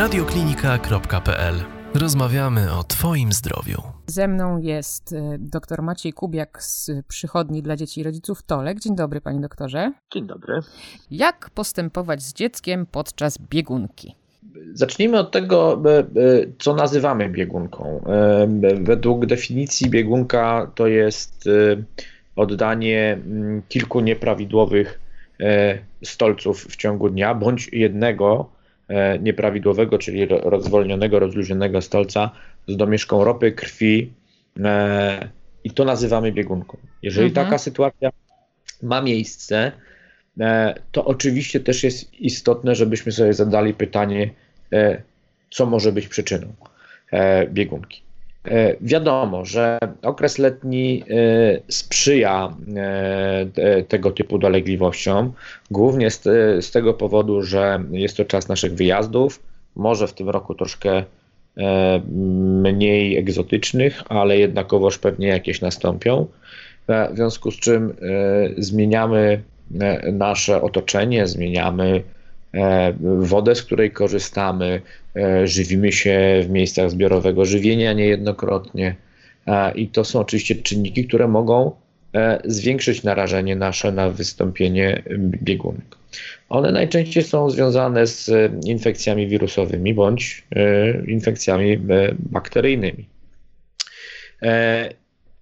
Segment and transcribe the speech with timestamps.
[0.00, 1.54] radioklinika.pl.
[1.94, 3.82] Rozmawiamy o Twoim zdrowiu.
[4.06, 8.80] Ze mną jest y, dr Maciej Kubiak z przychodni dla dzieci i rodziców Tolek.
[8.80, 9.92] Dzień dobry, panie doktorze.
[10.12, 10.60] Dzień dobry.
[11.10, 14.14] Jak postępować z dzieckiem podczas biegunki?
[14.74, 16.04] Zacznijmy od tego, e, e,
[16.58, 18.04] co nazywamy biegunką.
[18.06, 18.48] E,
[18.80, 21.48] według definicji biegunka to jest
[22.36, 25.00] oddanie mm, kilku nieprawidłowych
[26.04, 28.59] stolców w ciągu dnia, bądź jednego
[29.20, 32.30] nieprawidłowego, czyli rozwolnionego, rozluźnionego stolca
[32.68, 34.12] z domieszką ropy, krwi
[35.64, 36.78] i to nazywamy biegunką.
[37.02, 37.46] Jeżeli mhm.
[37.46, 38.10] taka sytuacja
[38.82, 39.72] ma miejsce,
[40.92, 44.30] to oczywiście też jest istotne, żebyśmy sobie zadali pytanie,
[44.72, 45.02] E,
[45.50, 46.52] co może być przyczyną
[47.12, 48.02] e, biegunki.
[48.44, 51.04] E, wiadomo, że okres letni
[51.68, 52.56] sprzyja
[53.88, 55.32] tego typu dolegliwościom,
[55.70, 56.22] głównie z,
[56.64, 59.42] z, tego powodu, że jest to czas naszych wyjazdów,
[59.76, 61.04] może w tym roku troszkę
[62.62, 66.26] mniej egzotycznych, ale jednakowoż pewnie jakieś nastąpią.
[66.88, 67.96] W związku z czym
[68.58, 69.42] zmieniamy
[70.12, 72.19] nasze otoczenie, zmieniamy E,
[73.20, 74.82] wodę, z której korzystamy,
[75.16, 78.96] e, żywimy się w miejscach zbiorowego żywienia niejednokrotnie.
[79.46, 81.72] E, I to są oczywiście czynniki, które mogą
[82.44, 85.96] zwiększyć narażenie nasze na wystąpienie biegunek.
[86.48, 88.30] One najczęściej są związane z
[88.66, 90.44] infekcjami wirusowymi bądź
[91.06, 91.78] infekcjami
[92.18, 93.06] bakteryjnymi.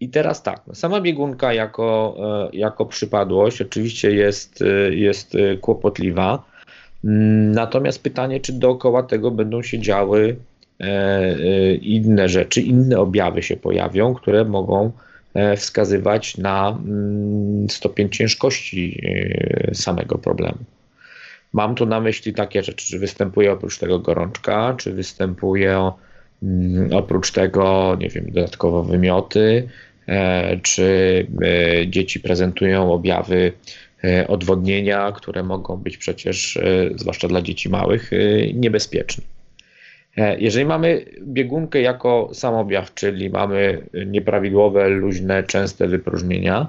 [0.00, 2.16] I teraz tak, no sama biegunka jako,
[2.52, 6.51] jako przypadłość oczywiście jest, jest kłopotliwa
[7.04, 10.36] Natomiast pytanie, czy dookoła tego będą się działy
[10.80, 14.90] e, e, inne rzeczy, inne objawy się pojawią, które mogą
[15.34, 19.02] e, wskazywać na mm, stopień ciężkości
[19.72, 20.58] samego problemu.
[21.52, 25.90] Mam tu na myśli takie rzeczy, czy występuje oprócz tego gorączka, czy występuje
[26.42, 29.68] mm, oprócz tego, nie wiem, dodatkowo wymioty,
[30.62, 31.26] czy
[31.86, 33.52] dzieci prezentują objawy
[34.04, 38.16] E, odwodnienia, które mogą być przecież, e, zwłaszcza dla dzieci małych, e,
[38.52, 39.24] niebezpieczne.
[40.38, 46.66] Jeżeli mamy biegunkę jako samobjaw, czyli mamy nieprawidłowe, luźne, częste wypróżnienia,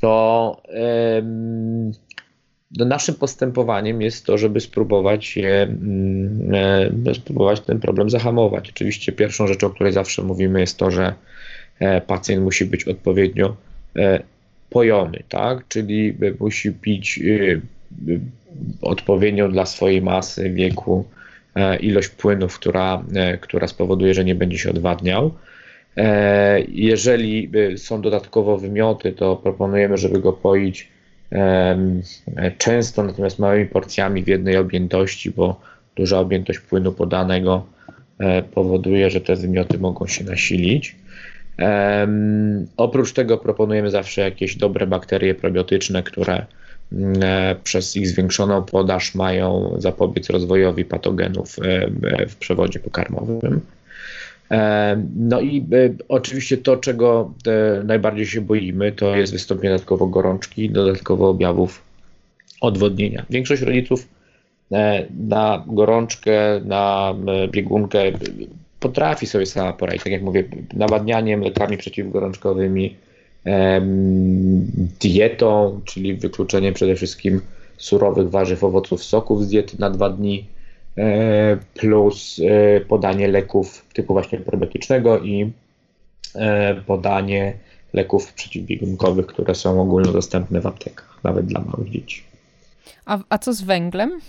[0.00, 0.62] to
[2.78, 8.70] no naszym postępowaniem jest to, żeby spróbować, je, mm, spróbować ten problem zahamować.
[8.70, 11.14] Oczywiście pierwszą rzeczą, o której zawsze mówimy, jest to, że
[12.06, 13.56] pacjent musi być odpowiednio
[14.70, 15.68] pojomy, tak?
[15.68, 17.20] Czyli musi pić
[18.82, 21.04] odpowiednią dla swojej masy, wieku
[21.54, 25.34] e, ilość płynów, która, e, która spowoduje, że nie będzie się odwadniał.
[25.96, 30.88] E, jeżeli są dodatkowo wymioty, to proponujemy, żeby go poić
[32.58, 35.60] często, natomiast małymi porcjami w jednej objętości, bo
[35.96, 37.66] duża objętość płynu podanego
[38.54, 40.96] powoduje, że te wymioty mogą się nasilić.
[41.58, 46.46] Um, oprócz tego proponujemy zawsze jakieś dobre bakterie probiotyczne, które
[46.92, 53.60] mm, e, przez ich zwiększoną podaż mają zapobiec rozwojowi patogenów e, w przewodzie pokarmowym.
[55.16, 55.64] No i e,
[56.08, 57.34] oczywiście to, czego
[57.84, 61.82] najbardziej się boimy, to jest wystąpienie dodatkowo gorączki, dodatkowo objawów
[62.60, 63.26] odwodnienia.
[63.30, 64.08] Większość rodziców
[65.18, 67.14] na gorączkę, na
[67.50, 68.02] biegunkę
[68.80, 70.02] potrafi sobie sama poradzić.
[70.02, 72.96] Tak jak mówię, nawadnianiem, lekami przeciwgorączkowymi,
[75.00, 77.40] dietą, czyli wykluczeniem przede wszystkim
[77.76, 80.46] surowych warzyw, owoców, soków z diety na dwa dni,
[80.98, 85.52] e, plus e, podanie leków typu właśnie probiotycznego i
[86.34, 87.52] e, podanie
[87.92, 92.22] leków przeciwbiegunkowych, które są ogólnodostępne w aptekach, nawet dla małych dzieci.
[93.06, 94.20] A, a co z węglem?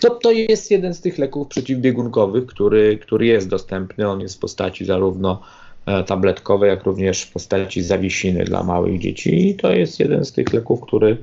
[0.00, 4.08] To, to jest jeden z tych leków przeciwbiegunkowych, który, który jest dostępny.
[4.08, 5.40] On jest w postaci zarówno
[5.86, 9.48] e, tabletkowej, jak również w postaci zawiesiny dla małych dzieci.
[9.48, 11.16] I to jest jeden z tych leków, który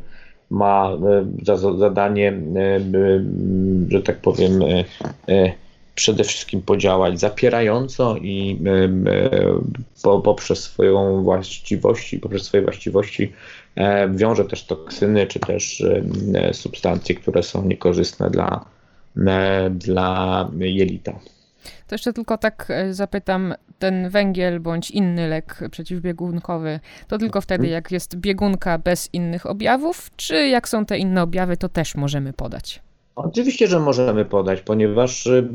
[0.50, 2.80] ma e, za zadanie, e,
[3.90, 4.60] że tak powiem,
[6.02, 8.60] przede wszystkim podziałać zapierająco i
[10.24, 13.34] poprzez swoją właściwości, poprzez swoje właściwości
[13.76, 15.84] E, wiąże też toksyny, czy też
[16.36, 18.66] e, substancje, które są niekorzystne dla,
[19.28, 21.12] e, dla jelita.
[21.88, 27.74] To jeszcze tylko tak zapytam, ten węgiel bądź inny lek przeciwbiegunkowy, to tylko wtedy, mhm.
[27.74, 32.34] jak jest biegunka bez innych objawów, czy jak są te inne objawy, to też możemy
[32.34, 32.82] podać?
[33.16, 35.48] Oczywiście, że możemy podać, ponieważ y,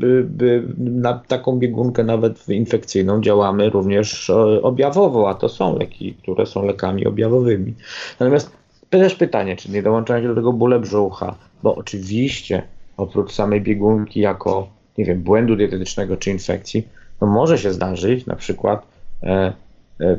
[0.77, 6.65] na taką biegunkę nawet infekcyjną działamy również e, objawowo, a to są leki, które są
[6.65, 7.73] lekami objawowymi.
[8.19, 8.51] Natomiast
[8.89, 12.63] też pytanie, czy nie dołączają się do tego bóle brzucha, bo oczywiście
[12.97, 16.87] oprócz samej biegunki jako nie wiem, błędu dietetycznego czy infekcji,
[17.21, 18.87] no może się zdarzyć na przykład
[19.23, 19.53] e,
[19.99, 20.17] e,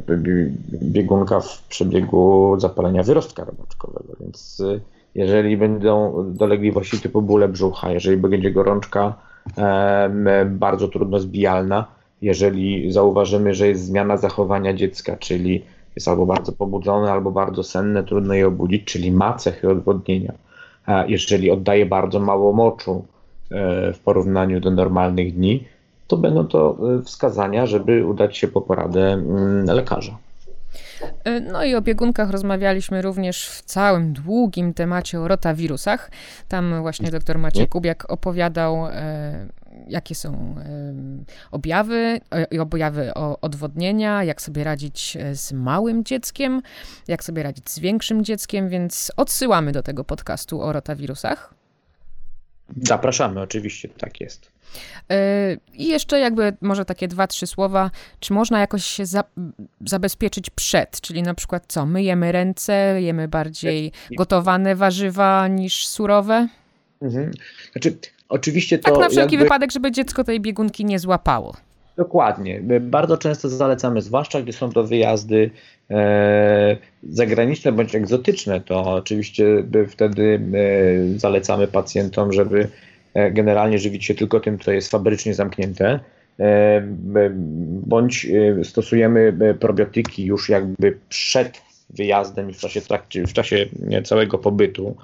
[0.83, 8.17] biegunka w przebiegu zapalenia wyrostka robaczkowego, więc e, jeżeli będą dolegliwości typu bóle brzucha, jeżeli
[8.17, 9.15] będzie gorączka
[10.47, 11.87] bardzo trudno zbijalna,
[12.23, 15.65] jeżeli zauważymy, że jest zmiana zachowania dziecka, czyli
[15.97, 20.33] jest albo bardzo pobudzone, albo bardzo senne, trudno je obudzić, czyli ma cechy odwodnienia.
[21.07, 23.05] Jeżeli oddaje bardzo mało moczu
[23.51, 25.65] e, w porównaniu do normalnych dni,
[26.07, 30.19] to będą to e, wskazania, żeby udać się po poradę mm, lekarza.
[31.25, 36.11] E, no i o biegunkach rozmawialiśmy również w całym długim temacie o rotawirusach.
[36.49, 39.47] Tam właśnie dr Maciej Kubiak opowiadał, e,
[39.89, 40.95] jakie są e,
[41.51, 42.21] objawy
[42.51, 46.63] i objawy odwodnienia, jak sobie radzić z małym dzieckiem,
[47.09, 51.55] jak sobie radzić z większym dzieckiem, więc odsyłamy do tego podcastu o rotawirusach.
[52.83, 54.58] Zapraszamy, oczywiście, tak jest.
[55.75, 59.25] I jeszcze jakby może takie dwa, trzy słowa, czy można jakoś się za,
[59.87, 66.49] zabezpieczyć przed, czyli na przykład co, myjemy ręce, jemy bardziej gotowane warzywa niż surowe?
[67.03, 67.31] Mhm.
[67.73, 67.97] Znaczy,
[68.29, 68.91] oczywiście to...
[68.91, 69.45] Tak na wszelki jakby...
[69.45, 71.57] wypadek, żeby dziecko tej biegunki nie złapało.
[71.97, 72.61] Dokładnie.
[72.81, 75.51] Bardzo często zalecamy, zwłaszcza gdy są to wyjazdy
[75.91, 76.77] e,
[77.11, 80.41] zagraniczne bądź egzotyczne, to oczywiście wtedy
[81.15, 82.69] e, zalecamy pacjentom, żeby
[83.31, 86.01] generalnie żywić się tylko tym, co jest fabrycznie zamknięte,
[86.41, 86.83] e,
[87.87, 93.67] bądź e, stosujemy probiotyki już jakby przed wyjazdem w czasie, trakcie, w czasie
[94.05, 94.97] całego pobytu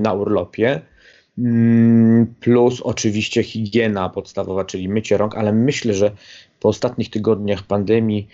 [0.00, 0.80] na urlopie.
[1.38, 6.10] Mm, plus oczywiście higiena podstawowa, czyli mycie rąk, ale myślę, że
[6.60, 8.28] po ostatnich tygodniach pandemii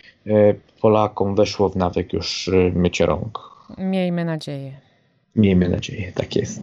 [0.81, 3.39] Polakom weszło w nawyk już mycie rąk.
[3.79, 4.73] Miejmy nadzieję.
[5.37, 6.63] Miejmy nadzieję, tak jest.